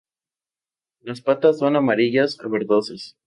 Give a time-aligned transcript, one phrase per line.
[1.01, 3.15] Las patas son amarillas a verdosas.